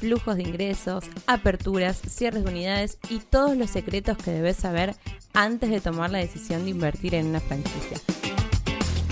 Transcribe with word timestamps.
flujos 0.00 0.36
de 0.36 0.42
ingresos, 0.42 1.04
aperturas, 1.26 2.00
cierres 2.08 2.44
de 2.44 2.50
unidades 2.50 2.98
y 3.08 3.18
todos 3.18 3.56
los 3.56 3.70
secretos 3.70 4.16
que 4.16 4.30
debes 4.30 4.56
saber 4.56 4.94
antes 5.34 5.70
de 5.70 5.80
tomar 5.80 6.10
la 6.10 6.18
decisión 6.18 6.64
de 6.64 6.70
invertir 6.70 7.14
en 7.14 7.26
una 7.26 7.40
franquicia. 7.40 7.98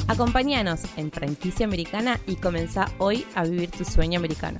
Acompáñanos 0.08 0.80
en 0.96 1.12
Franquicia 1.12 1.66
Americana 1.66 2.18
y 2.26 2.36
comenzá 2.36 2.90
hoy 2.96 3.26
a 3.34 3.44
vivir 3.44 3.70
tu 3.70 3.84
sueño 3.84 4.18
americano. 4.18 4.58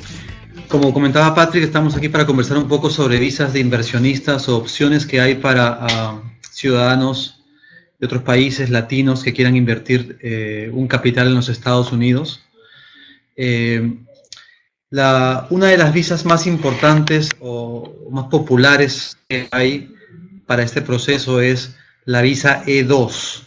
Como 0.68 0.92
comentaba 0.92 1.34
Patrick, 1.34 1.64
estamos 1.64 1.96
aquí 1.96 2.10
para 2.10 2.26
conversar 2.26 2.58
un 2.58 2.68
poco 2.68 2.90
sobre 2.90 3.18
visas 3.18 3.54
de 3.54 3.60
inversionistas 3.60 4.48
o 4.50 4.58
opciones 4.58 5.06
que 5.06 5.22
hay 5.22 5.36
para 5.36 5.86
uh, 5.86 6.20
ciudadanos 6.50 7.42
de 7.98 8.06
otros 8.06 8.22
países 8.22 8.68
latinos 8.68 9.22
que 9.22 9.32
quieran 9.32 9.56
invertir 9.56 10.18
eh, 10.20 10.70
un 10.72 10.86
capital 10.86 11.28
en 11.28 11.34
los 11.34 11.48
Estados 11.48 11.92
Unidos. 11.92 12.44
Eh, 13.36 13.94
una 14.90 15.66
de 15.66 15.78
las 15.78 15.92
visas 15.92 16.24
más 16.24 16.46
importantes 16.46 17.30
o 17.40 18.08
más 18.10 18.26
populares 18.26 19.18
que 19.28 19.48
hay 19.50 19.94
para 20.46 20.62
este 20.62 20.82
proceso 20.82 21.40
es 21.40 21.76
la 22.04 22.22
visa 22.22 22.64
E2. 22.64 23.42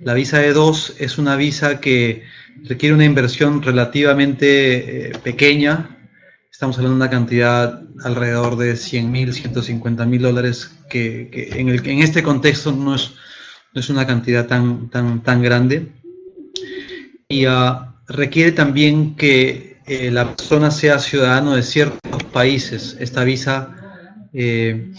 La 0.00 0.14
visa 0.14 0.44
E2 0.44 0.94
es 1.00 1.18
una 1.18 1.34
visa 1.34 1.80
que 1.80 2.22
requiere 2.64 2.94
una 2.94 3.04
inversión 3.04 3.60
relativamente 3.62 5.08
eh, 5.08 5.18
pequeña. 5.18 5.96
Estamos 6.50 6.76
hablando 6.76 6.98
de 6.98 7.04
una 7.04 7.10
cantidad 7.10 7.82
alrededor 8.04 8.56
de 8.56 8.76
100 8.76 9.10
mil, 9.10 9.32
150 9.32 10.06
mil 10.06 10.22
dólares, 10.22 10.70
que, 10.88 11.28
en, 11.32 12.02
este 12.02 12.22
contexto 12.22 12.70
no 12.70 12.94
es, 12.94 13.10
una 13.90 14.06
cantidad 14.06 14.46
tan, 14.46 15.42
grande. 15.42 15.88
Y 17.28 17.46
uh, 17.46 17.78
requiere 18.08 18.52
también 18.52 19.16
que 19.16 19.67
la 19.88 20.34
persona 20.36 20.70
sea 20.70 20.98
ciudadano 20.98 21.54
de 21.54 21.62
ciertos 21.62 22.24
países. 22.24 22.96
Esta 23.00 23.24
visa, 23.24 23.74
eh, 24.32 24.92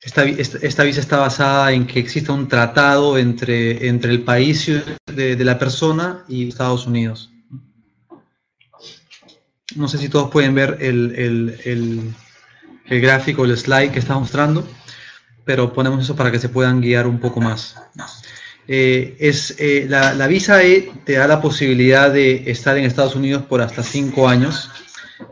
esta, 0.00 0.24
visa 0.82 1.00
está 1.00 1.18
basada 1.18 1.72
en 1.72 1.86
que 1.86 2.00
exista 2.00 2.32
un 2.32 2.48
tratado 2.48 3.18
entre, 3.18 3.86
entre 3.86 4.10
el 4.10 4.22
país 4.22 4.70
de, 5.06 5.44
la 5.44 5.58
persona 5.58 6.24
y 6.28 6.48
Estados 6.48 6.86
Unidos. 6.86 7.30
No 9.76 9.88
sé 9.88 9.98
si 9.98 10.08
todos 10.08 10.30
pueden 10.30 10.54
ver 10.54 10.78
el, 10.80 11.14
el, 11.64 12.14
el 12.86 13.00
gráfico, 13.00 13.44
el 13.44 13.56
slide 13.56 13.92
que 13.92 14.00
está 14.00 14.18
mostrando, 14.18 14.66
pero 15.44 15.72
ponemos 15.72 16.04
eso 16.04 16.16
para 16.16 16.30
que 16.30 16.38
se 16.38 16.48
puedan 16.48 16.80
guiar 16.80 17.06
un 17.06 17.20
poco 17.20 17.40
más. 17.40 17.76
Eh, 18.68 19.16
es, 19.18 19.56
eh, 19.58 19.86
la, 19.88 20.26
visa 20.26 20.62
E 20.62 20.92
te 21.04 21.14
da 21.14 21.26
la 21.26 21.40
posibilidad 21.40 22.12
de 22.12 22.50
estar 22.50 22.76
en 22.78 22.84
Estados 22.84 23.16
Unidos 23.16 23.42
por 23.44 23.60
hasta 23.60 23.82
cinco 23.82 24.28
años. 24.28 24.70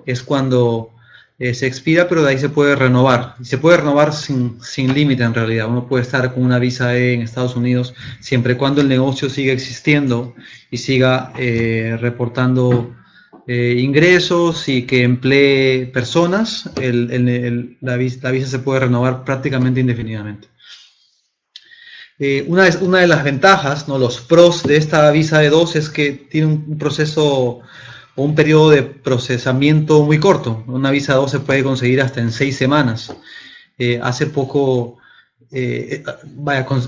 Es 0.07 0.23
cuando 0.23 0.95
eh, 1.41 1.55
se 1.55 1.67
expira, 1.67 2.07
pero 2.07 2.23
de 2.23 2.33
ahí 2.33 2.39
se 2.39 2.51
puede 2.51 2.77
renovar. 2.77 3.35
Se 3.43 3.57
puede 3.57 3.79
renovar 3.79 4.13
sin, 4.13 4.63
sin 4.63 4.93
límite 4.93 5.23
en 5.23 5.33
realidad. 5.33 5.69
Uno 5.71 5.89
puede 5.89 6.03
estar 6.03 6.35
con 6.35 6.45
una 6.45 6.59
visa 6.59 6.95
E 6.95 7.15
en 7.15 7.23
Estados 7.23 7.57
Unidos 7.57 7.95
siempre 8.21 8.53
y 8.53 8.57
cuando 8.57 8.83
el 8.83 8.89
negocio 8.89 9.31
siga 9.31 9.51
existiendo 9.55 10.35
y 10.71 10.77
siga 10.77 11.33
eh, 11.39 11.97
reportando 11.99 12.95
eh, 13.47 13.77
ingresos 13.79 14.69
y 14.69 14.83
que 14.83 15.03
emplee 15.03 15.87
personas. 15.87 16.71
El, 16.79 17.11
el, 17.11 17.79
la, 17.81 17.97
visa, 17.97 18.19
la 18.23 18.33
visa 18.33 18.47
se 18.47 18.59
puede 18.59 18.81
renovar 18.81 19.25
prácticamente 19.25 19.81
indefinidamente. 19.81 20.50
Eh, 22.23 22.45
una, 22.49 22.65
de, 22.65 22.77
de, 22.77 23.07
las 23.07 23.25
ventajas, 23.25 23.89
¿no? 23.89 23.99
los 23.99 24.21
pros 24.21 24.63
de 24.63 24.77
esta 24.77 25.11
visa 25.11 25.43
E2 25.43 25.75
es 25.75 25.89
que 25.89 26.13
tiene 26.13 26.49
un 26.49 26.79
proceso 26.79 27.63
o 28.15 28.23
un 28.23 28.35
periodo 28.35 28.71
de 28.71 28.83
procesamiento 28.83 30.03
muy 30.05 30.19
corto. 30.19 30.63
Una 30.67 30.91
visa 30.91 31.15
2 31.15 31.31
se 31.31 31.41
puede 31.41 31.63
conseguir 31.63 32.01
hasta 32.01 32.21
en 32.21 32.33
seis 32.33 32.57
semanas. 32.57 33.15
Eh, 33.79 33.99
hace 34.03 34.27
poco, 34.27 34.99
eh, 35.51 36.03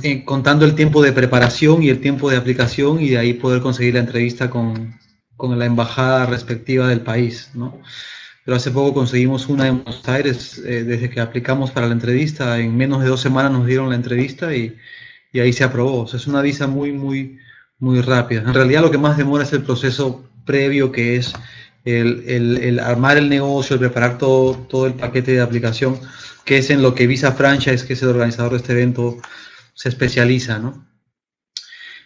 eh, 0.02 0.24
contando 0.26 0.66
el 0.66 0.74
tiempo 0.74 1.02
de 1.02 1.12
preparación 1.12 1.82
y 1.82 1.88
el 1.88 2.00
tiempo 2.00 2.30
de 2.30 2.36
aplicación 2.36 3.00
y 3.00 3.10
de 3.10 3.18
ahí 3.18 3.32
poder 3.32 3.62
conseguir 3.62 3.94
la 3.94 4.00
entrevista 4.00 4.50
con, 4.50 5.00
la 5.38 5.64
embajada 5.64 6.26
respectiva 6.26 6.86
del 6.88 7.00
país. 7.00 7.50
Pero 8.44 8.56
hace 8.56 8.70
poco 8.70 8.94
conseguimos 8.94 9.48
una 9.48 9.66
en 9.68 9.82
Buenos 9.82 10.06
Aires, 10.08 10.62
desde 10.62 11.10
que 11.10 11.20
aplicamos 11.20 11.70
para 11.70 11.86
la 11.86 11.94
entrevista, 11.94 12.58
en 12.58 12.76
menos 12.76 13.02
de 13.02 13.08
dos 13.08 13.20
semanas 13.20 13.50
nos 13.50 13.66
dieron 13.66 13.88
la 13.88 13.96
entrevista 13.96 14.54
y 14.54 14.76
y 15.32 15.40
ahí 15.40 15.52
se 15.52 15.64
aprobó. 15.64 16.06
Es 16.12 16.26
una 16.26 16.42
visa 16.42 16.66
muy, 16.66 16.92
muy, 16.92 17.38
muy 17.78 18.00
rápida. 18.00 18.42
En 18.42 18.54
realidad 18.54 18.82
lo 18.82 18.90
que 18.90 18.98
más 18.98 19.16
demora 19.16 19.44
es 19.44 19.52
el 19.52 19.62
proceso 19.62 20.28
previo, 20.44 20.92
que 20.92 21.16
es 21.16 21.32
el, 21.84 22.24
el, 22.28 22.58
el 22.58 22.78
armar 22.78 23.16
el 23.16 23.28
negocio, 23.28 23.74
el 23.74 23.80
preparar 23.80 24.18
todo, 24.18 24.54
todo 24.54 24.86
el 24.86 24.94
paquete 24.94 25.32
de 25.32 25.40
aplicación, 25.40 25.98
que 26.44 26.58
es 26.58 26.70
en 26.70 26.82
lo 26.82 26.94
que 26.94 27.06
Visa 27.06 27.32
Franchise, 27.32 27.86
que 27.86 27.94
es 27.94 28.02
el 28.02 28.10
organizador 28.10 28.52
de 28.52 28.58
este 28.58 28.72
evento, 28.72 29.18
se 29.74 29.88
especializa. 29.88 30.58
¿no? 30.58 30.86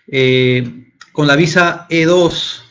Eh, 0.06 0.92
con 1.12 1.26
la 1.26 1.36
visa 1.36 1.86
E2 1.90 2.62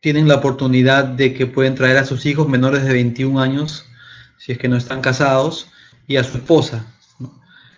tienen 0.00 0.28
la 0.28 0.36
oportunidad 0.36 1.04
de 1.04 1.34
que 1.34 1.46
pueden 1.46 1.74
traer 1.74 1.96
a 1.96 2.04
sus 2.04 2.26
hijos 2.26 2.48
menores 2.48 2.84
de 2.84 2.92
21 2.92 3.40
años, 3.40 3.86
si 4.38 4.52
es 4.52 4.58
que 4.58 4.68
no 4.68 4.76
están 4.76 5.00
casados, 5.00 5.68
y 6.06 6.16
a 6.16 6.24
su 6.24 6.38
esposa. 6.38 6.91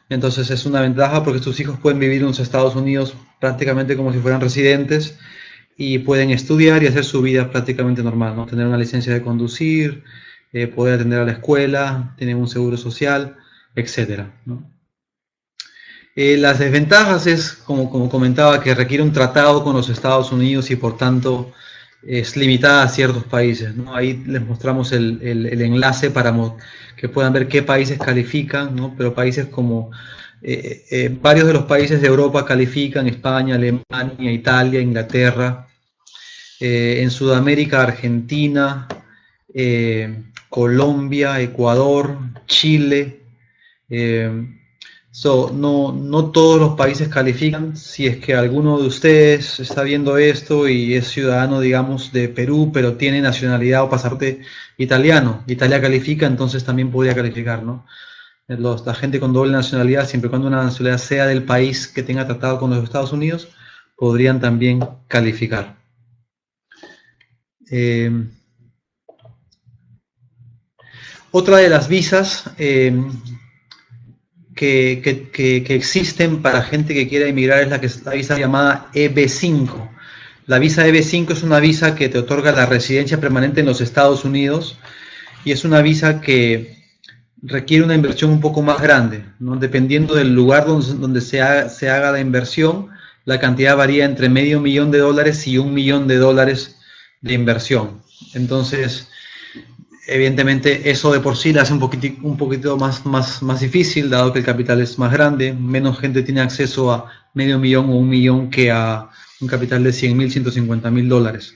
Entonces 0.09 0.51
es 0.51 0.67
una 0.67 0.81
ventaja 0.81 1.25
porque 1.25 1.41
tus 1.41 1.59
hijos 1.61 1.79
pueden 1.79 1.99
vivir 1.99 2.21
en 2.21 2.27
los 2.29 2.41
Estados 2.41 2.77
Unidos 2.77 3.15
prácticamente 3.41 3.97
como 3.97 4.13
si 4.13 4.19
fueran 4.19 4.41
residentes 4.41 5.19
y 5.77 5.99
pueden 5.99 6.31
estudiar 6.31 6.83
y 6.83 6.87
hacer 6.87 7.05
su 7.05 7.23
vida 7.23 7.51
prácticamente 7.51 8.03
normal, 8.03 8.37
¿no? 8.37 8.47
Tener 8.47 8.67
una 8.67 8.77
licencia 8.77 9.13
de 9.13 9.23
conducir, 9.23 10.05
eh, 10.53 10.67
poder 10.69 10.95
atender 10.95 11.21
a 11.21 11.25
la 11.25 11.33
escuela, 11.33 12.15
tener 12.17 12.37
un 12.37 12.49
seguro 12.49 12.77
social, 12.77 13.37
¿no? 14.47 14.71
eh, 16.15 16.37
las 16.37 16.61
desventajas 16.61 17.27
es, 17.27 17.53
como, 17.53 17.91
como, 17.91 18.09
comentaba, 18.09 18.63
que 18.63 18.75
requiere 18.75 19.03
un 19.03 19.13
tratado 19.13 19.65
con 19.65 19.75
los 19.75 19.89
Estados 19.89 20.31
Unidos 20.31 20.71
y 20.71 20.77
por 20.77 20.97
tanto 20.97 21.53
es 22.07 22.37
limitada 22.37 22.83
a 22.83 22.89
ciertos 22.89 23.25
países. 23.25 23.75
¿no? 23.75 23.95
Ahí 23.95 24.23
les 24.27 24.45
mostramos 24.45 24.93
el, 24.93 25.21
el, 25.23 25.61
enlace 25.63 26.11
para 26.11 26.35
que 26.97 27.09
puedan 27.09 27.33
ver 27.33 27.49
qué 27.49 27.63
países 27.63 27.99
califican, 27.99 28.75
¿no? 28.77 28.95
pero 28.97 29.15
países 29.15 29.47
como 29.47 29.91
eh, 30.47 30.85
eh, 30.91 31.19
varios 31.23 31.47
de 31.47 31.55
los 31.55 31.65
países 31.65 32.03
de 32.03 32.07
Europa 32.07 32.45
califican, 32.45 33.07
España, 33.07 33.55
Alemania, 33.55 34.31
Italia, 34.31 34.79
Inglaterra, 34.79 35.67
eh, 36.61 37.01
en 37.01 37.11
Sudamérica, 37.11 37.83
Argentina, 37.83 38.87
Colombia, 40.51 41.41
Ecuador, 41.41 42.19
Chile. 42.47 43.23
So, 45.17 45.53
no, 45.55 46.33
todos 46.33 46.59
los 46.61 46.75
países 46.75 47.09
califican. 47.09 47.77
Si 47.77 48.05
es 48.09 48.17
que 48.17 48.35
alguno 48.35 48.81
de 48.81 48.89
ustedes 48.89 49.61
está 49.61 49.85
viendo 49.85 50.19
esto 50.19 50.67
y 50.69 50.95
es 50.95 51.07
ciudadano, 51.07 51.61
digamos, 51.61 52.11
de 52.13 52.29
Perú, 52.29 52.73
pero 52.75 52.97
tiene 52.97 53.21
nacionalidad 53.23 53.85
o 53.85 53.89
pasaporte 53.89 54.41
italiano, 54.77 55.45
Italia 55.47 55.81
califica, 55.81 56.27
entonces 56.27 56.65
también 56.65 56.91
podría 56.91 57.15
calificar, 57.15 57.63
¿no? 57.63 57.87
Los, 58.49 58.85
la 58.85 58.95
gente 58.95 59.21
con 59.21 59.33
doble 59.33 59.53
nacionalidad, 59.53 60.09
siempre 60.09 60.27
y 60.27 60.31
cuando 60.31 60.49
una 60.49 60.65
nacionalidad 60.65 60.99
sea 60.99 61.27
del 61.27 61.45
país 61.45 61.87
que 61.87 62.03
tenga 62.03 62.27
tratado 62.27 62.59
con 62.59 62.71
los 62.71 62.83
Estados 62.83 63.13
Unidos, 63.13 63.51
podrían 63.97 64.41
también 64.41 64.81
calificar. 65.07 65.77
Eh, 67.71 68.11
otra 71.31 71.59
de 71.59 71.69
las 71.69 71.87
visas 71.87 72.51
eh, 72.59 72.93
que, 74.55 75.65
existen 75.69 76.43
para 76.43 76.63
gente 76.63 76.95
que 76.95 77.09
quiera 77.09 77.27
emigrar 77.27 77.63
es 77.63 77.71
la, 77.71 77.81
que 77.81 77.91
la 78.05 78.13
visa 78.13 78.39
llamada 78.39 78.89
EB5. 78.95 79.91
La 80.47 80.59
visa 80.59 80.87
EB5 80.87 81.33
es 81.33 81.43
una 81.43 81.61
visa 81.61 81.95
que 81.95 82.09
te 82.09 82.19
otorga 82.19 82.53
la 82.53 82.67
residencia 82.67 83.21
permanente 83.21 83.61
en 83.61 83.67
los 83.67 83.81
Estados 83.81 84.25
Unidos 84.25 84.79
y 85.45 85.53
es 85.53 85.65
una 85.65 85.81
visa 85.83 86.21
que 86.21 86.75
requiere 87.43 87.85
una 87.85 87.95
inversión 87.95 88.31
un 88.31 88.41
poco 88.41 88.63
más 88.63 88.81
grande. 88.81 89.25
Dependiendo 89.39 90.15
del 90.15 90.35
lugar 90.35 90.67
donde, 90.67 91.21
se 91.21 91.41
haga 91.41 92.13
la 92.13 92.21
inversión, 92.21 92.89
la 93.25 93.39
cantidad 93.41 93.77
varía 93.77 94.05
entre 94.05 94.29
medio 94.29 94.61
millón 94.61 94.91
de 94.91 94.99
dólares 94.99 95.47
y 95.47 95.59
un 95.59 95.73
millón 95.73 96.07
de 96.09 96.17
dólares 96.17 96.77
de 97.21 97.35
inversión. 97.35 98.03
Entonces, 98.35 99.09
evidentemente 100.07 100.91
eso 100.91 101.13
de 101.13 101.21
por 101.21 101.37
sí 101.37 101.53
le 101.53 101.61
hace 101.61 101.73
un 101.73 101.79
poquito, 101.79 102.77
más, 102.77 103.61
difícil, 103.61 104.11
dado 104.11 104.33
que 104.33 104.41
el 104.41 104.45
capital 104.45 104.81
es 104.81 104.99
más 104.99 105.13
grande, 105.13 105.53
menos 105.53 105.99
gente 105.99 106.23
tiene 106.23 106.41
acceso 106.41 106.93
a 106.93 107.11
medio 107.35 107.59
millón 107.59 107.91
o 107.91 107.97
un 107.97 108.09
millón 108.09 108.51
que 108.51 108.71
a 108.71 109.09
un 109.41 109.49
capital 109.49 109.83
de 109.83 109.93
100 109.93 110.17
mil, 110.17 110.31
150 110.31 110.91
mil 110.91 111.09
dólares. 111.09 111.55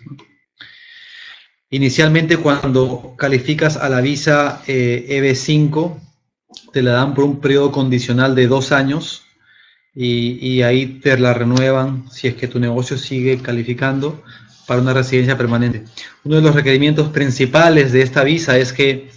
Inicialmente 1.71 2.39
cuando 2.39 3.15
calificas 3.19 3.77
a 3.77 3.89
la 3.89 4.01
visa 4.01 4.63
eh, 4.67 5.07
EB5, 5.09 6.01
te 6.73 6.83
la 6.83 6.93
dan 6.93 7.15
por 7.15 7.25
un 7.25 7.41
periodo 7.41 7.71
condicional 7.73 8.35
de 8.35 8.47
dos 8.47 8.73
años 8.73 9.25
y, 9.95 10.39
y, 10.47 10.63
ahí 10.63 11.01
te 11.01 11.19
la 11.19 11.35
renuevan 11.35 12.09
si 12.11 12.29
es 12.29 12.35
que 12.37 12.47
tu 12.47 12.61
negocio 12.61 12.97
sigue 12.97 13.39
calificando 13.39 14.23
para 14.69 14.81
una 14.81 14.95
residencia 14.95 15.37
permanente. 15.37 15.85
Uno 16.23 16.37
de 16.37 16.43
los 16.43 16.55
requerimientos 16.55 17.09
principales 17.09 17.91
de 17.91 18.03
esta 18.03 18.23
visa 18.23 18.57
es 18.57 18.73
que 18.73 19.11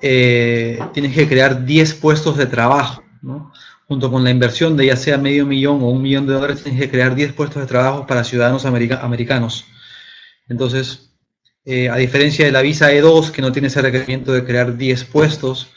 eh, 0.00 0.78
tienes 0.92 1.14
que 1.14 1.26
crear 1.26 1.64
10 1.64 1.94
puestos 1.94 2.36
de 2.36 2.46
trabajo, 2.46 3.02
¿no? 3.22 3.52
junto 3.88 4.10
con 4.10 4.24
la 4.24 4.30
inversión 4.30 4.76
de 4.76 4.86
ya 4.86 4.96
sea 4.96 5.16
medio 5.16 5.46
millón 5.46 5.82
o 5.82 5.90
un 5.90 6.02
millón 6.02 6.26
de 6.26 6.34
dólares, 6.34 6.62
tienes 6.62 6.80
que 6.80 6.90
crear 6.90 7.14
10 7.14 7.32
puestos 7.32 7.62
de 7.62 7.66
trabajo 7.66 8.06
para 8.06 8.24
ciudadanos 8.24 8.66
america 8.66 9.00
americanos. 9.02 9.64
Entonces, 10.48 11.10
eh, 11.64 11.88
a 11.88 11.96
diferencia 11.96 12.44
de 12.44 12.52
la 12.52 12.62
visa 12.62 12.92
E2, 12.92 13.30
que 13.30 13.42
no 13.42 13.52
tiene 13.52 13.68
ese 13.68 13.82
requerimiento 13.82 14.32
de 14.32 14.44
crear 14.44 14.76
10 14.76 15.04
puestos, 15.04 15.68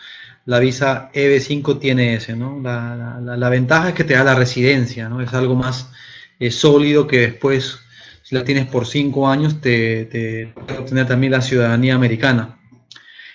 la 0.46 0.60
visa 0.60 1.12
EB5 1.14 1.80
tiene 1.80 2.16
ese, 2.16 2.36
¿no? 2.36 2.60
La, 2.62 3.50
ventaja 3.50 3.90
es 3.90 3.96
que 3.96 4.04
te 4.04 4.16
da 4.16 4.24
la 4.24 4.36
residencia, 4.36 5.08
¿no? 5.10 5.22
Es 5.22 5.34
algo 5.34 5.56
más 5.56 5.92
eh, 6.40 6.52
sólido 6.52 7.08
que 7.08 7.20
después, 7.20 7.80
si 8.30 8.36
la 8.36 8.44
tienes 8.44 8.68
por 8.68 8.86
5 8.86 9.28
años, 9.28 9.60
te, 9.60 10.06
te 10.06 10.54
obtener 10.78 11.08
también 11.08 11.32
la 11.32 11.42
ciudadanía 11.42 11.96
americana. 11.96 12.60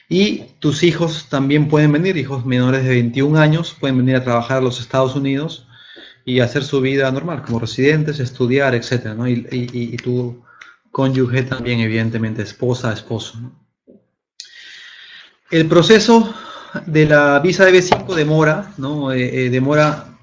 Y 0.09 0.45
tus 0.61 0.85
hijos 0.85 1.27
también 1.29 1.67
pueden 1.67 1.91
venir, 1.91 2.17
hijos 2.17 2.47
menores 2.47 2.85
de 2.85 2.91
21 2.91 3.37
años, 3.37 3.77
pueden 3.81 3.97
venir 3.97 4.15
a 4.15 4.23
trabajar 4.23 4.59
a 4.59 4.61
los 4.61 4.79
Estados 4.79 5.17
Unidos 5.17 5.67
y 6.25 6.39
hacer 6.39 6.63
su 6.63 6.81
vida 6.81 7.11
normal, 7.11 7.43
como 7.43 7.59
residentes, 7.59 8.21
estudiar, 8.21 8.77
etc. 8.77 9.19
Y, 9.51 9.97
tú 9.97 10.45
cónyuge 10.93 11.43
también, 11.43 11.81
evidentemente, 11.81 12.43
esposa, 12.43 12.93
esposo. 12.93 13.37
El 15.51 15.67
proceso 15.67 16.33
de 16.87 17.07
la 17.07 17.41
visa 17.41 17.65
de 17.65 17.73
B5 17.73 18.15
demora, 18.15 18.73
¿no? 18.79 19.11
Eh, 19.11 19.47
eh, 19.47 19.51
demora 19.51 20.14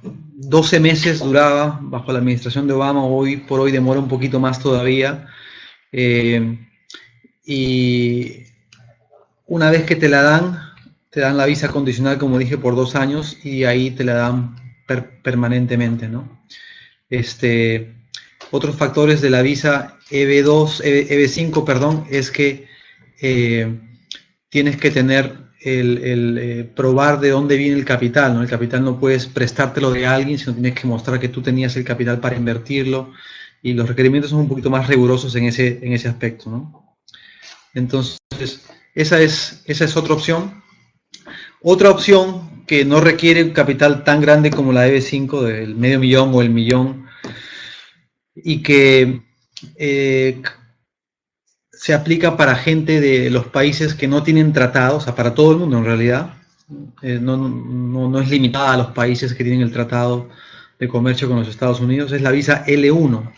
12 0.43 0.79
meses, 0.79 1.19
duraba 1.19 1.79
bajo 1.81 2.11
la 2.11 2.19
administración 2.19 2.67
de 2.67 2.73
Obama, 2.73 3.05
hoy 3.05 3.37
por 3.37 3.59
hoy 3.59 3.71
demora 3.71 3.99
un 3.99 4.07
poquito 4.07 4.39
más 4.39 4.59
todavía. 4.59 5.27
Eh, 5.91 6.57
y 7.45 8.43
una 9.45 9.69
vez 9.69 9.83
que 9.83 9.95
te 9.95 10.09
la 10.09 10.23
dan, 10.23 10.59
te 11.09 11.19
dan 11.19 11.37
la 11.37 11.45
visa 11.45 11.69
condicional, 11.69 12.17
como 12.17 12.39
dije, 12.39 12.57
por 12.57 12.75
dos 12.75 12.95
años 12.95 13.37
y 13.43 13.65
ahí 13.65 13.91
te 13.91 14.03
la 14.03 14.13
dan 14.13 14.55
per 14.87 15.21
permanentemente, 15.21 16.07
¿no? 16.07 16.41
Este, 17.09 17.93
otros 18.49 18.75
factores 18.75 19.21
de 19.21 19.29
la 19.29 19.41
visa 19.41 19.99
EB2, 20.09 20.81
EB5, 20.83 21.65
perdón, 21.65 22.05
es 22.09 22.31
que 22.31 22.67
eh, 23.21 23.79
tienes 24.49 24.77
que 24.77 24.89
tener 24.89 25.50
el, 25.63 26.37
eh, 26.39 26.63
probar 26.75 27.19
de 27.19 27.29
dónde 27.29 27.57
viene 27.57 27.77
el 27.77 27.85
capital, 27.85 28.33
¿no? 28.33 28.41
El 28.41 28.49
capital 28.49 28.83
no 28.83 28.99
puedes 28.99 29.27
prestártelo 29.27 29.91
de 29.91 30.07
alguien, 30.07 30.39
sino 30.39 30.53
tienes 30.53 30.73
que 30.73 30.87
mostrar 30.87 31.19
que 31.19 31.29
tú 31.29 31.41
tenías 31.41 31.75
el 31.75 31.83
capital 31.83 32.19
para 32.19 32.35
invertirlo 32.35 33.11
y 33.61 33.73
los 33.73 33.87
requerimientos 33.87 34.31
son 34.31 34.39
un 34.39 34.47
poquito 34.47 34.69
más 34.69 34.87
rigurosos 34.87 35.35
en 35.35 35.45
ese, 35.45 35.79
en 35.83 35.93
ese 35.93 36.07
aspecto, 36.07 36.49
¿no? 36.49 36.97
Entonces, 37.73 38.17
esa 38.95 39.21
es, 39.21 39.61
esa 39.65 39.85
es 39.85 39.95
otra 39.95 40.13
opción. 40.13 40.63
Otra 41.61 41.91
opción 41.91 42.63
que 42.65 42.83
no 42.85 42.99
requiere 42.99 43.43
un 43.43 43.51
capital 43.51 44.03
tan 44.03 44.21
grande 44.21 44.49
como 44.49 44.73
la 44.73 44.87
EB5, 44.87 45.41
del 45.41 45.75
medio 45.75 45.99
millón 45.99 46.31
o 46.33 46.41
el 46.41 46.49
millón, 46.49 47.05
y 48.35 48.63
que 48.63 49.21
eh, 49.75 50.41
se 51.81 51.95
aplica 51.95 52.37
para 52.37 52.53
gente 52.53 53.01
de 53.01 53.31
los 53.31 53.47
países 53.47 53.95
que 53.95 54.07
no 54.07 54.21
tienen 54.21 54.53
tratados, 54.53 55.01
o 55.01 55.05
sea, 55.05 55.15
para 55.15 55.33
todo 55.33 55.53
el 55.53 55.57
mundo 55.57 55.79
en 55.79 55.85
realidad. 55.85 56.35
Eh, 57.01 57.17
no, 57.19 57.35
no, 57.35 58.07
no, 58.07 58.21
es 58.21 58.29
limitada 58.29 58.73
a 58.73 58.77
los 58.77 58.87
países 58.91 59.33
que 59.33 59.43
tienen 59.43 59.61
el 59.61 59.71
tratado 59.71 60.29
de 60.77 60.87
comercio 60.87 61.27
con 61.27 61.39
los 61.39 61.47
Estados 61.47 61.79
Unidos, 61.79 62.11
es 62.11 62.21
la 62.21 62.29
visa 62.29 62.63
L1. 62.67 63.33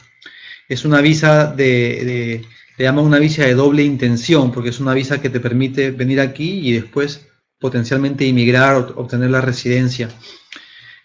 Es 0.68 0.84
una 0.84 1.00
visa 1.00 1.54
de, 1.54 2.44
le 2.78 2.90
una 2.90 3.18
visa 3.18 3.46
de 3.46 3.54
doble 3.54 3.82
intención, 3.82 4.52
porque 4.52 4.72
es 4.72 4.82
una 4.82 4.94
visa 4.94 5.22
que 5.22 5.30
te 5.30 5.40
permite 5.40 5.92
venir 5.92 6.20
aquí 6.20 6.68
y 6.68 6.74
después 6.74 7.26
potencialmente 7.60 8.26
inmigrar 8.26 8.76
o 8.76 9.02
obtener 9.02 9.32
la 9.32 9.40
residencia. 9.40 10.10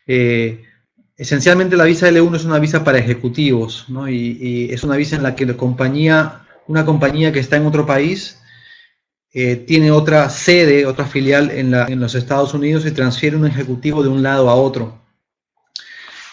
Eh, 0.08 0.64
Esencialmente 1.18 1.76
la 1.76 1.82
visa 1.82 2.08
L1 2.08 2.36
es 2.36 2.44
una 2.44 2.60
visa 2.60 2.84
para 2.84 2.98
ejecutivos, 2.98 3.86
¿no? 3.88 4.08
y, 4.08 4.68
es 4.70 4.84
una 4.84 4.94
visa 4.94 5.16
en 5.16 5.24
la 5.24 5.34
que 5.34 5.46
la 5.46 5.56
compañía, 5.56 6.42
una 6.68 6.84
compañía 6.84 7.32
que 7.32 7.40
está 7.40 7.56
en 7.56 7.66
otro 7.66 7.84
país 7.84 8.38
eh, 9.32 9.56
tiene 9.56 9.90
otra 9.90 10.30
sede, 10.30 10.86
otra 10.86 11.04
filial 11.04 11.50
en, 11.50 12.00
los 12.00 12.14
Estados 12.14 12.54
Unidos 12.54 12.86
y 12.86 12.92
transfiere 12.92 13.36
un 13.36 13.46
ejecutivo 13.46 14.02
de 14.02 14.08
un 14.08 14.22
lado 14.22 14.48
a 14.48 14.54
otro. 14.54 15.02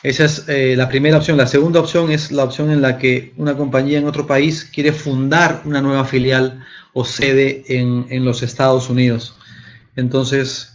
Esa 0.03 0.25
es 0.25 0.47
eh, 0.47 0.75
la 0.77 0.87
primera 0.87 1.17
opción. 1.17 1.37
La 1.37 1.47
segunda 1.47 1.79
opción 1.79 2.11
es 2.11 2.31
la 2.31 2.43
opción 2.43 2.71
en 2.71 2.81
la 2.81 2.97
que 2.97 3.33
una 3.37 3.57
compañía 3.57 3.97
en 3.97 4.07
otro 4.07 4.27
país 4.27 4.63
quiere 4.63 4.93
fundar 4.93 5.61
una 5.65 5.81
nueva 5.81 6.05
filial 6.05 6.63
o 6.93 7.03
sede 7.03 7.63
en, 7.67 8.23
los 8.23 8.43
Estados 8.43 8.89
Unidos. 8.89 9.35
Entonces, 9.95 10.73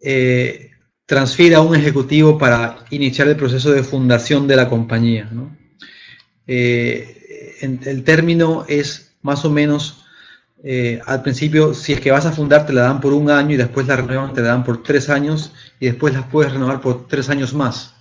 eh, 0.00 0.70
transfiere 1.06 1.54
a 1.54 1.60
un 1.60 1.76
ejecutivo 1.76 2.38
para 2.38 2.84
iniciar 2.90 3.28
el 3.28 3.36
proceso 3.36 3.70
de 3.70 3.84
fundación 3.84 4.48
de 4.48 4.56
la 4.56 4.68
compañía. 4.68 5.30
Eh, 6.46 7.58
el 7.60 8.04
término 8.04 8.64
es 8.68 9.12
más 9.22 9.44
o 9.44 9.50
menos, 9.50 10.04
eh, 10.64 11.00
al 11.06 11.22
principio, 11.22 11.74
si 11.74 11.92
es 11.92 12.00
que 12.00 12.10
vas 12.10 12.26
a 12.26 12.32
fundar, 12.32 12.66
te 12.66 12.72
la 12.72 12.82
dan 12.82 13.00
por 13.00 13.12
un 13.12 13.30
año 13.30 13.54
y 13.54 13.56
después 13.56 13.86
la 13.86 13.96
renuevan, 13.96 14.32
te 14.32 14.42
la 14.42 14.48
dan 14.48 14.64
por 14.64 14.82
tres 14.82 15.08
años 15.10 15.52
y 15.80 15.86
después 15.86 16.14
las 16.14 16.26
puedes 16.26 16.52
renovar 16.52 16.80
por 16.80 17.08
tres 17.08 17.30
años 17.30 17.54
más. 17.54 17.94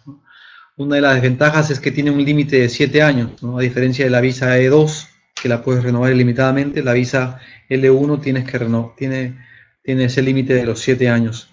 Una 0.77 0.95
de 0.95 1.01
las 1.01 1.15
desventajas 1.15 1.69
es 1.69 1.79
que 1.79 1.91
tiene 1.91 2.11
un 2.11 2.23
límite 2.23 2.59
de 2.59 2.69
siete 2.69 3.01
años, 3.01 3.41
¿no? 3.41 3.57
a 3.57 3.61
diferencia 3.61 4.05
de 4.05 4.11
la 4.11 4.21
visa 4.21 4.57
E2, 4.57 5.07
que 5.41 5.49
la 5.49 5.63
puedes 5.63 5.83
renovar 5.83 6.11
ilimitadamente, 6.11 6.83
la 6.83 6.93
visa 6.93 7.39
L1 7.69 8.21
tienes 8.21 8.49
que 8.49 8.59
tiene, 8.97 9.37
tiene 9.83 10.03
ese 10.05 10.21
límite 10.21 10.53
de 10.53 10.65
los 10.65 10.79
siete 10.79 11.09
años. 11.09 11.49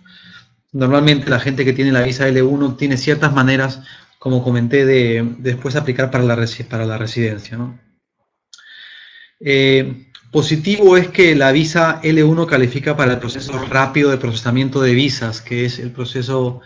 Normalmente 0.72 1.30
la 1.30 1.40
gente 1.40 1.64
que 1.64 1.72
tiene 1.72 1.92
la 1.92 2.02
visa 2.02 2.28
L1 2.28 2.76
tiene 2.76 2.98
ciertas 2.98 3.32
maneras, 3.32 3.80
como 4.18 4.42
comenté, 4.42 4.84
de, 4.84 5.22
de 5.22 5.52
después 5.52 5.76
aplicar 5.76 6.10
para 6.10 6.24
la, 6.24 6.34
residencia. 6.34 7.58
Eh, 9.40 10.06
positivo 10.32 10.96
es 10.96 11.08
que 11.08 11.34
la 11.34 11.52
visa 11.52 12.00
L1 12.02 12.46
califica 12.46 12.96
para 12.96 13.12
el 13.12 13.18
proceso 13.18 13.52
rápido 13.66 14.10
de 14.10 14.18
procesamiento 14.18 14.80
de 14.80 14.94
visas, 14.94 15.40
que 15.40 15.64
es 15.64 15.78
el 15.78 15.92
proceso 15.92 16.60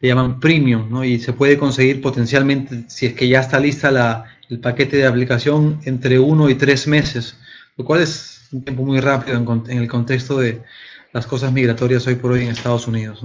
que 0.00 0.08
llaman 0.08 0.40
premium, 0.40 0.90
¿no? 0.90 1.04
y 1.04 1.18
se 1.18 1.32
puede 1.32 1.56
conseguir 1.56 2.02
potencialmente, 2.02 2.84
si 2.88 3.06
es 3.06 3.14
que 3.14 3.28
ya 3.28 3.40
está 3.40 3.58
lista 3.58 4.26
el 4.48 4.60
paquete 4.60 4.98
de 4.98 5.06
aplicación, 5.06 5.80
entre 5.84 6.18
uno 6.18 6.50
y 6.50 6.54
tres 6.54 6.86
meses, 6.86 7.36
lo 7.76 7.84
cual 7.84 8.02
es 8.02 8.48
un 8.52 8.62
tiempo 8.62 8.84
muy 8.84 9.00
rápido 9.00 9.36
en, 9.68 9.78
el 9.78 9.88
contexto 9.88 10.38
de, 10.38 10.62
las 11.12 11.26
cosas 11.26 11.50
migratorias 11.50 12.06
hoy 12.06 12.16
por 12.16 12.32
hoy 12.32 12.42
en 12.42 12.48
Estados 12.48 12.86
Unidos. 12.86 13.22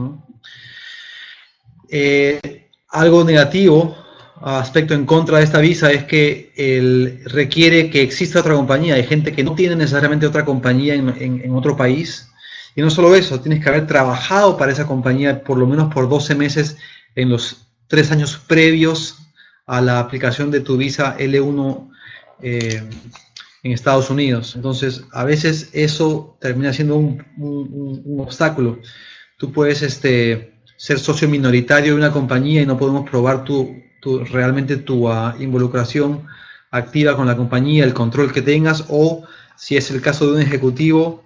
Eh, 1.90 2.70
algo 2.92 3.24
negativo, 3.24 3.96
aspecto 4.42 4.94
en 4.94 5.06
contra 5.06 5.38
de 5.38 5.44
esta 5.44 5.60
visa, 5.60 5.92
es 5.92 6.04
que 6.06 6.52
el, 6.56 7.22
requiere 7.26 7.90
que 7.90 8.02
exista 8.02 8.40
otra 8.40 8.56
compañía. 8.56 8.96
Hay 8.96 9.06
gente 9.06 9.34
que 9.34 9.44
no 9.44 9.56
tiene 9.56 9.76
necesariamente 9.76 10.28
otra 10.28 10.46
compañía 10.46 10.96
en, 10.96 11.10
en, 11.10 11.42
en, 11.44 11.56
otro 11.56 11.78
país. 11.78 12.30
Y 12.76 12.82
no 12.82 12.90
solo 12.90 13.16
eso, 13.16 13.40
tienes 13.40 13.64
que 13.64 13.70
haber 13.70 13.88
trabajado 13.88 14.58
para 14.58 14.72
esa 14.72 14.88
compañía 14.88 15.44
por 15.44 15.58
lo 15.58 15.68
menos 15.68 15.94
por 15.94 16.10
12 16.10 16.36
meses 16.36 16.78
en 17.16 17.30
los 17.30 17.68
tres 17.88 18.12
años 18.12 18.38
previos 18.48 19.18
a 19.68 19.82
la 19.82 20.00
aplicación 20.00 20.50
de 20.52 20.62
tu 20.62 20.78
visa 20.78 21.18
L1 21.18 21.90
eh, 22.42 22.84
en 23.64 23.72
Estados 23.72 24.10
Unidos. 24.10 24.56
Entonces, 24.56 25.04
a 25.12 25.24
veces 25.24 25.70
eso 25.74 26.38
termina 26.42 26.74
siendo 26.74 26.96
un, 26.96 27.24
un, 27.38 28.02
un 28.04 28.20
obstáculo. 28.22 28.80
Tú 29.38 29.52
puedes 29.52 29.82
este, 29.82 30.52
ser 30.82 31.00
socio 31.00 31.30
minoritario 31.30 31.92
de 31.92 31.98
una 31.98 32.12
compañía 32.12 32.62
y 32.62 32.66
no 32.66 32.78
podemos 32.78 33.08
probar 33.10 33.44
tu, 33.44 33.84
realmente 34.32 34.78
tu 34.78 35.10
uh, 35.12 35.34
involucración 35.40 36.24
activa 36.72 37.16
con 37.16 37.28
la 37.28 37.38
compañía, 37.38 37.84
el 37.84 37.94
control 37.94 38.32
que 38.34 38.42
tengas, 38.42 38.86
o 38.90 39.24
si 39.56 39.78
es 39.78 39.92
el 39.92 40.02
caso 40.02 40.26
de 40.26 40.38
un 40.38 40.42
ejecutivo, 40.42 41.24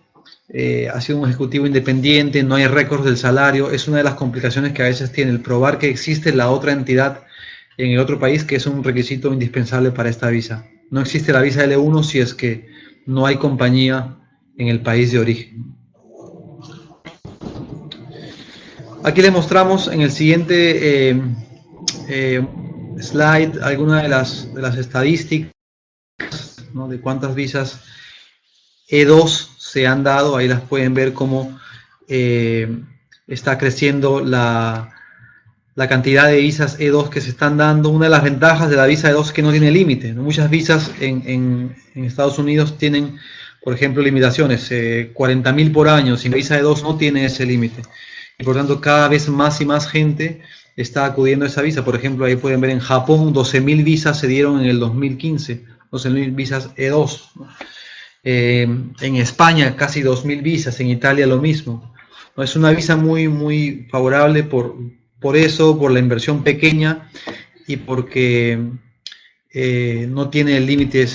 eh, 0.50 0.89
ha 0.93 1.00
sido 1.00 1.19
un 1.19 1.29
ejecutivo 1.29 1.65
independiente, 1.65 2.43
no 2.43 2.55
hay 2.55 2.67
récords 2.67 3.05
del 3.05 3.17
salario, 3.17 3.71
es 3.71 3.88
una 3.88 3.97
de 4.00 4.03
las 4.03 4.15
complicaciones 4.15 4.74
que 4.74 4.81
a 4.81 4.88
veces 4.88 5.12
tiene 5.12 5.31
el 5.31 5.41
probar 5.41 5.77
que 5.77 5.89
existe 5.89 6.33
la 6.33 6.50
otra 6.50 6.74
entidad 6.74 7.24
en 7.77 7.91
el 7.91 8.00
otro 8.00 8.19
país, 8.19 8.43
que 8.43 8.57
es 8.57 8.65
un 8.65 8.83
requisito 8.83 9.31
indispensable 9.31 9.91
para 9.91 10.09
esta 10.09 10.29
visa 10.29 10.65
no 10.89 11.01
existe 11.01 11.33
la 11.33 11.41
visa 11.41 11.65
L1 11.65 12.03
si 12.03 12.19
es 12.19 12.33
que 12.33 12.67
no 13.05 13.25
hay 13.25 13.38
compañía 13.38 14.17
en 14.57 14.67
el 14.67 14.81
país 14.81 15.12
de 15.12 15.19
origen. 15.19 15.75
Aquí 19.05 19.21
les 19.21 19.31
mostramos 19.31 19.88
en 19.88 20.01
el 20.01 20.12
siguiente 20.12 21.09
eh, 21.09 21.21
eh, 22.09 22.45
slide 23.00 23.62
algunas 23.62 24.01
de 24.01 24.09
las, 24.09 24.53
de 24.53 24.62
las 24.62 24.77
estadísticas 24.77 25.51
de 26.89 27.00
cuántas 27.00 27.35
visas 27.35 27.81
E2 28.89 29.50
se 29.57 29.88
han 29.88 30.03
dado. 30.03 30.35
Ahí 30.35 30.47
las 30.47 30.62
pueden 30.62 30.93
ver 30.93 31.13
cómo 31.13 31.57
eh, 32.07 32.67
está 33.27 33.57
creciendo 33.57 34.24
la, 34.24 34.91
cantidad 35.75 36.27
de 36.27 36.38
visas 36.38 36.79
E2 36.79 37.09
que 37.09 37.21
se 37.21 37.29
están 37.29 37.57
dando. 37.57 37.89
Una 37.89 38.05
de 38.05 38.12
las 38.12 38.24
ventajas 38.24 38.69
de 38.69 38.75
la 38.75 38.88
visa 38.88 39.12
E2 39.12 39.25
es 39.25 39.31
que 39.31 39.41
no 39.41 39.51
tiene 39.51 39.71
límite. 39.71 40.13
Muchas 40.13 40.50
visas 40.50 40.91
en, 41.00 41.75
en, 41.95 42.05
Estados 42.05 42.39
Unidos 42.39 42.77
tienen, 42.77 43.17
por 43.63 43.74
ejemplo, 43.74 44.03
limitaciones, 44.03 44.69
eh, 44.71 45.13
40.000 45.13 45.71
por 45.71 45.88
año. 45.88 46.17
Sin 46.17 46.31
la 46.31 46.38
visa 46.38 46.59
E2 46.59 46.81
no 46.83 46.97
tiene 46.97 47.25
ese 47.25 47.45
límite. 47.45 47.83
Y 48.37 48.43
por 48.43 48.55
tanto, 48.55 48.81
cada 48.81 49.07
vez 49.07 49.29
más 49.29 49.61
y 49.61 49.65
más 49.65 49.87
gente 49.87 50.41
está 50.75 51.05
acudiendo 51.05 51.45
a 51.45 51.47
esa 51.47 51.61
visa. 51.61 51.85
Por 51.85 51.95
ejemplo, 51.95 52.25
ahí 52.25 52.35
pueden 52.35 52.61
ver 52.61 52.71
en 52.71 52.79
Japón 52.79 53.33
12.000 53.33 53.83
visas 53.83 54.19
se 54.19 54.27
dieron 54.27 54.59
en 54.59 54.67
el 54.67 54.79
2015, 54.79 55.63
12.000 55.91 56.35
visas 56.35 56.75
E2. 56.75 57.21
Eh, 58.23 58.67
en 59.01 59.15
España 59.17 59.75
casi 59.75 60.01
2.000 60.01 60.41
visas, 60.41 60.79
en 60.79 60.87
Italia 60.87 61.27
lo 61.27 61.39
mismo. 61.39 61.93
¿no? 62.35 62.43
Es 62.43 62.55
una 62.55 62.71
visa 62.71 62.95
muy, 62.95 63.27
muy 63.27 63.87
favorable 63.89 64.43
por, 64.43 64.75
por 65.19 65.37
eso, 65.37 65.77
por 65.77 65.91
la 65.91 65.99
inversión 65.99 66.43
pequeña 66.43 67.09
y 67.67 67.77
porque 67.77 68.59
eh, 69.53 70.07
no 70.09 70.29
tiene 70.29 70.59
límites. 70.59 71.14